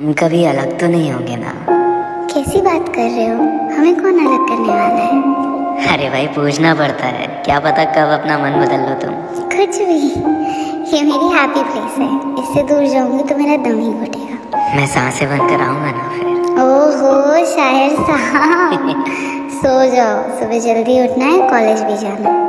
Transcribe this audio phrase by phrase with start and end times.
[0.00, 1.52] हम कभी अलग तो नहीं होंगे ना।
[2.32, 3.44] कैसी बात कर रहे हो?
[3.76, 5.92] हमें कौन अलग करने वाला है?
[5.92, 9.14] अरे भाई पूछना पड़ता है। क्या पता कब अपना मन बदल लो तुम।
[9.54, 9.98] कुछ भी।
[10.92, 12.08] ये मेरी हैप्पी प्लेस है।
[12.42, 16.26] इससे दूर जाऊँगी तो मेरा दम ही घुटेगा मैं साँसें बंद कराऊँगा ना फिर।
[16.66, 19.04] ओहो शायर साहब।
[19.58, 22.46] सो जाओ। सुबह जल्दी उठना है कॉलेज भी जाना है।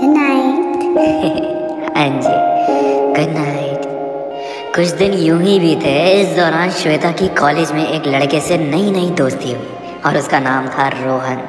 [0.00, 2.36] गुड नाइट हाँ जी।
[3.16, 3.67] गुड नाइट
[4.78, 8.90] कुछ दिन यूँ ही बीते। इस दौरान श्वेता की कॉलेज में एक लड़के से नई
[8.90, 11.40] नई दोस्ती हुई और उसका नाम था रोहन।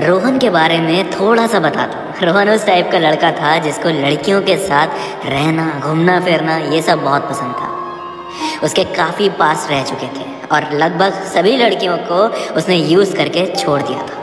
[0.00, 3.88] रोहन के बारे में थोड़ा सा बता दो। रोहन उस टाइप का लड़का था जिसको
[3.88, 4.86] लड़कियों के साथ
[5.26, 7.70] रहना, घूमना, फिरना, ये सब बहुत पसंद था।
[8.62, 13.82] उसके काफ़ी पास रह चुके थे और लगभग सभी लड़कियों को उसने यूज़ करके छोड़
[13.82, 14.15] दिया था।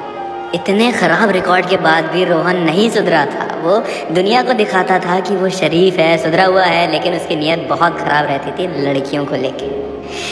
[0.55, 3.77] इतने ख़राब रिकॉर्ड के बाद भी रोहन नहीं सुधरा था। वो
[4.13, 7.97] दुनिया को दिखाता था कि वो शरीफ है, सुधरा हुआ है, लेकिन उसकी नीयत बहुत
[7.99, 9.69] ख़राब रहती थी लड़कियों को लेके।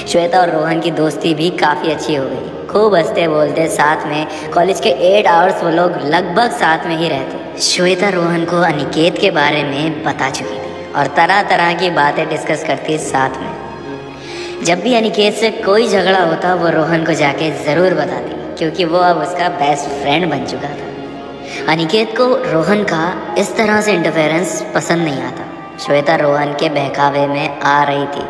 [0.08, 4.28] श्वेता और रोहन की दोस्ती भी काफ़ी अच्छी हो गई। खूब हँसते बोलते साथ में
[4.54, 9.18] कॉलेज के एट आवर्स वो लोग लगभग साथ में ही रहते। श्वेता रोहन को अनिकेत
[9.18, 14.64] के बारे में बता चुकी थी और तरह तरह की बातें डिस्कस करती साथ में।
[14.64, 18.98] जब भी अनिकेत से कोई झगड़ा होता, वो रोहन को जाके ज़रूर बताती। क्योंकि वो
[18.98, 24.62] अब उसका बेस्ट फ्रेंड बन चुका था। अनिकेत को रोहन का इस तरह से इंटरफेरेंस
[24.76, 28.22] पसंद नहीं आता। श्वेता रोहन के बहकावे में आ रही थी।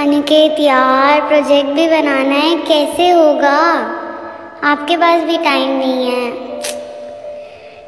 [0.00, 3.56] अनिकेत यार प्रोजेक्ट भी बनाना है कैसे होगा?
[4.64, 6.60] आपके पास भी टाइम नहीं है।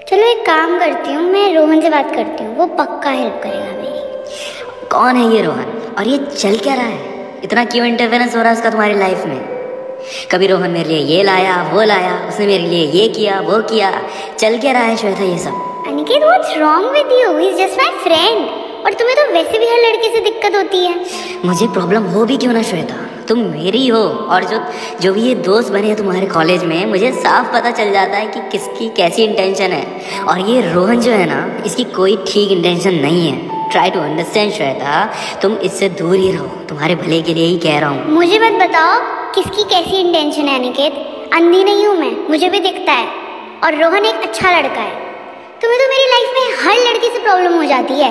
[0.08, 3.72] चलो एक काम करती हूँ मैं रोहन से बात करती हूँ। वो पक्का हेल्प करेगा
[3.82, 5.94] मेरी। कौन है ये रोहन?
[5.98, 7.11] और ये चल क्या रहा है?
[7.44, 9.38] इतना क्यों इंटरफेरेंस हो रहा है उसका तुम्हारी लाइफ में?
[10.32, 13.90] कभी रोहन मेरे लिए ये लाया वो लाया उसने मेरे लिए ये किया वो किया।
[14.38, 15.84] चल क्या रहा है श्वेता ये सब?
[15.88, 18.46] Aniket what's wrong with you he is just my friend
[18.86, 20.94] और तुम्हें तो वैसे भी हर लड़के से दिक्कत होती है।
[21.44, 22.94] मुझे प्रॉब्लम हो भी क्यों ना श्वेता?
[23.28, 24.60] तुम मेरी हो और जो
[25.00, 28.26] जो भी ये दोस्त बने हैं तुम्हारे कॉलेज में मुझे साफ़ पता चल जाता है
[28.26, 29.84] कि किसकी कैसी इंटेंशन है।
[30.22, 34.52] और ये रोहन जो है ना इसकी कोई ठीक इंटेंशन नहीं है। ट्राई टू अंडरस्टैंड
[34.52, 35.12] श्वेता
[35.42, 38.60] तुम इससे दूर ही रहो। तुम्हारे भले के लिए ही कह रहा हूँ। मुझे मत
[38.62, 39.00] बताओ
[39.34, 40.94] किसकी कैसी इंटेंशन है अनिकेत
[41.34, 43.06] अंधी नहीं हूँ मैं। मुझे भी दिखता है।
[43.64, 44.94] और रोहन एक अच्छा लड़का है।
[45.62, 48.10] तुम्हें तो मेरी लाइफ में हर लड़की से प्रॉब्लम हो जाती है।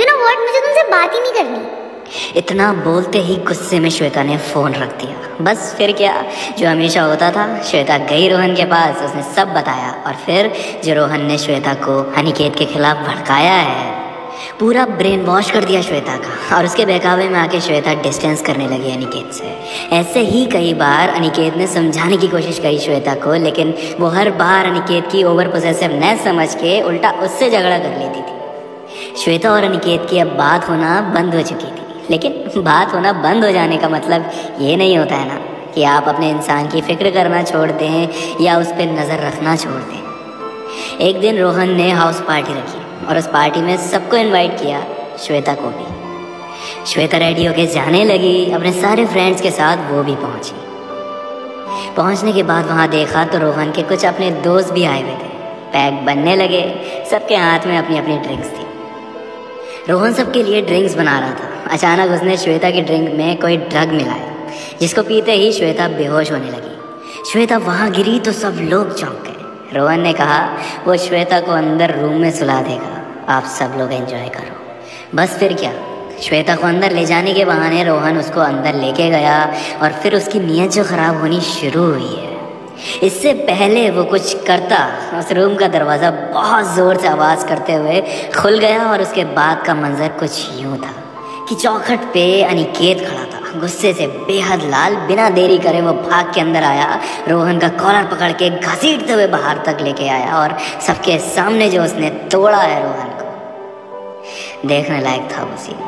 [0.00, 4.22] यू नो व्हाट मुझे तुमसे बात ही नहीं करनी। इतना बोलते ही गुस्से में श्वेता
[4.22, 6.24] ने फ़ोन रख दिया। बस फिर क्या?
[6.58, 10.52] जो हमेशा होता था श्वेता गई रोहन के पास उसने सब बताया। और फिर
[10.84, 14.07] जो रोहन ने श्वेता को अनिकेत के खिलाफ भड़काया है
[14.60, 18.66] पूरा ब्रेन वॉश कर दिया श्वेता का। और उसके बहकावे में आके श्वेता डिस्टेंस करने
[18.68, 19.54] लगी अनिकेत से।
[19.96, 24.30] ऐसे ही कई बार अनिकेत ने समझाने की कोशिश करी श्वेता को, लेकिन वो हर
[24.36, 29.52] बार अनिकेत की ओवर पोजेसिव न समझ के उल्टा उससे झगड़ा कर लेती थी। श्वेता
[29.52, 33.50] और अनिकेत की अब बात होना बंद हो चुकी थी। लेकिन बात होना बंद हो
[33.52, 35.38] जाने का मतलब ये नहीं होता है ना,
[35.74, 38.08] कि आप अपने इंसान की फ़िक्र करना छोड़ दें
[38.40, 40.07] या उस पर नज़र रखना छोड़ दें
[41.00, 44.84] एक दिन रोहन ने हाउस पार्टी रखी और उस पार्टी में सबको इनवाइट किया
[45.18, 50.14] श्वेता को भी। श्वेता रेडी होके जाने लगी, अपने सारे फ्रेंड्स के साथ वो भी
[50.14, 50.52] पहुँची।
[51.96, 55.28] पहुँचने के बाद वहाँ देखा तो रोहन के कुछ अपने दोस्त भी आए हुए थे।
[55.72, 56.62] पैक बनने लगे,
[57.10, 58.66] सबके हाथ में अपनी अपनी ड्रिंक्स थी।
[59.88, 63.92] रोहन सबके लिए ड्रिंक्स बना रहा था। अचानक उसने श्वेता की ड्रिंक में कोई ड्रग
[63.92, 64.34] मिलाया,
[64.80, 69.27] जिसको पीते ही श्वेता बेहोश होने लगी। श्वेता वहाँ गिरी तो सब लोग चौंक
[69.74, 70.38] रोहन ने कहा,
[70.86, 72.94] वो श्वेता को अंदर रूम में सुला देगा।
[73.28, 75.72] आप सब लोग एंजॉय करो। बस फिर क्या?
[76.22, 79.36] श्वेता को अंदर ले जाने के बहाने रोहन उसको अंदर लेके गया
[79.82, 82.36] और फिर उसकी नीयत जो ख़राब होनी शुरू हुई है।
[83.02, 84.78] इससे पहले वो कुछ करता,
[85.18, 88.00] उस रूम का दरवाज़ा बहुत ज़ोर से आवाज़ करते हुए
[88.36, 90.94] खुल गया और उसके बाद का मंजर कुछ यूँ था।
[91.48, 96.32] कि चौखट पे अनिकेत खड़ा था। गुस्से से बेहद लाल, बिना देरी करे वो भाग
[96.34, 100.56] के अंदर आया। रोहन का कॉलर पकड़ के घसीटते हुए बाहर तक लेके आया और
[100.86, 105.86] सबके सामने जो उसने तोड़ा है रोहन को, देखने लायक था वो सीन।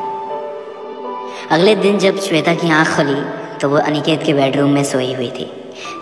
[1.51, 3.21] अगले दिन जब श्वेता की आँख खुली
[3.59, 5.51] तो वो अनिकेत के बेडरूम में सोई हुई थी।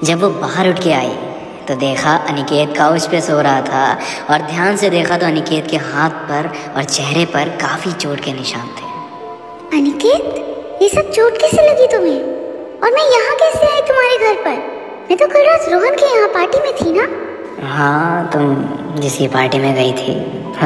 [0.03, 1.15] जब वो बाहर उठ के आई
[1.67, 3.97] तो देखा अनिकेत काउच पे सो रहा था
[4.29, 8.33] और ध्यान से देखा तो अनिकेत के हाथ पर और चेहरे पर काफ़ी चोट के
[8.33, 8.99] निशान थे।
[9.77, 12.21] अनिकेत ये सब चोट कैसे लगी तुम्हें
[12.83, 14.57] और मैं यहाँ कैसे आई तुम्हारे घर पर
[15.10, 17.07] मैं तो कल रात रोहन के यहाँ पार्टी में थी ना
[17.75, 18.56] हाँ तुम
[19.01, 20.16] जिसकी पार्टी में गई थी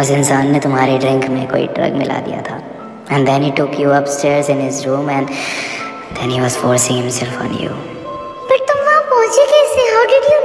[0.01, 2.61] उस इंसान ने तुम्हारे ड्रिंक में कोई ड्रग मिला दिया था
[3.11, 5.27] And then he took you upstairs in his room and
[6.17, 7.73] then he was forcing himself on you.
[8.49, 9.87] पर तुम वहाँ पहुँचे कैसे?
[9.95, 10.39] How did you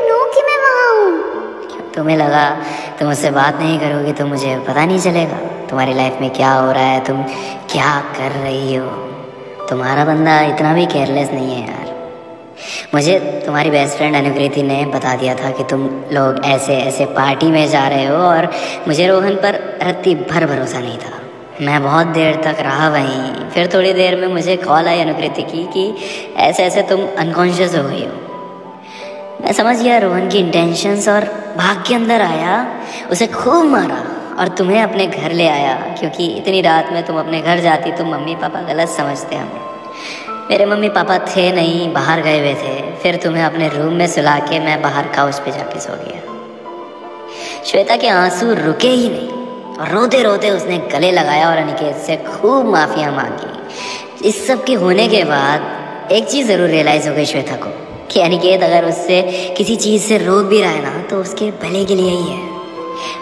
[1.98, 2.44] तुम्हें लगा,
[2.98, 5.38] तुम उससे बात नहीं करोगी तो मुझे पता नहीं चलेगा।
[5.70, 7.22] तुम्हारी लाइफ में क्या हो रहा है, तुम
[7.72, 8.86] क्या कर रही हो?
[9.70, 11.86] तुम्हारा बंदा इतना भी केयरलेस नहीं है यार।
[12.94, 17.50] मुझे तुम्हारी बेस्ट फ्रेंड अनुकृति ने बता दिया था कि तुम लोग ऐसे ऐसे पार्टी
[17.50, 18.50] में जा रहे हो और
[18.88, 21.12] मुझे रोहन पर रत्ती भर भरोसा नहीं था।
[21.60, 25.64] मैं बहुत देर तक रहा वहीं, फिर थोड़ी देर में मुझे कॉल आई अनुकृति की
[25.74, 25.92] कि
[26.36, 28.27] ऐसे ऐसे तुम अनकॉन्शियस हो गई हो।
[29.40, 31.25] मैं समझ गया, रोहन की इंटेंशंस और
[31.56, 32.81] भाग के अंदर आया।
[33.11, 34.02] उसे खूब मारा
[34.38, 38.05] और तुम्हें अपने घर ले आया, क्योंकि इतनी रात में तुम अपने घर जाती तो
[38.05, 39.67] मम्मी पापा गलत समझते हमें।
[40.50, 44.38] मेरे मम्मी पापा थे नहीं, बाहर गए हुए थे। फिर तुम्हें अपने रूम में सुला
[44.38, 46.20] के मैं बाहर काउच पे जाके सो गया।
[47.64, 52.17] श्वेता के आँसू रुके ही नहीं और रोते रोते उसने गले लगाया और अनिकेत से
[52.17, 57.25] खूब माफिया मांगी। इस सब के होने के बाद एक चीज़ ज़रूर रियलाइज़ हो गई
[57.25, 59.20] श्वेता को। कि अनिकेत, अगर उससे
[59.56, 62.46] किसी चीज़ से रोक भी रहा है ना तो उसके भले के लिए ही है।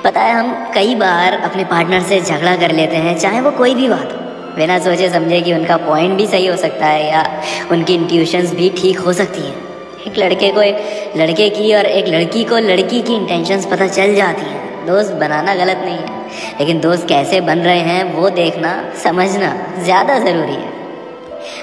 [0.05, 3.75] पता है, हम कई बार अपने पार्टनर से झगड़ा कर लेते हैं, चाहे वो कोई
[3.75, 7.25] भी बात हो। बिना सोचे समझे कि उनका पॉइंट भी सही हो सकता है या
[7.73, 9.65] उनकी इंट्यूशंस भी ठीक हो सकती हैं।
[10.06, 14.15] एक लड़के को एक लड़के की और एक लड़की को लड़की की इंटेंशंस पता चल
[14.15, 16.25] जाती हैं। दोस्त बनाना गलत नहीं है,
[16.61, 18.73] लेकिन दोस्त कैसे बन रहे हैं, वो देखना,
[19.05, 20.75] समझना ज़्यादा ज़रूरी है।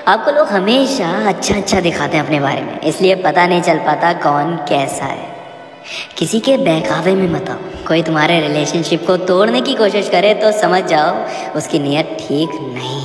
[0.08, 4.14] आपको लोग हमेशा अच्छा अच्छा दिखाते हैं अपने बारे में, इसलिए पता नहीं चल पाता
[4.24, 5.32] कौन कैसा है।
[6.18, 10.52] किसी के बहकावे में मत आओ। कोई तुम्हारे रिलेशनशिप को तोड़ने की कोशिश करे तो
[10.52, 11.16] समझ जाओ,
[11.58, 13.03] उसकी नीयत ठीक नहीं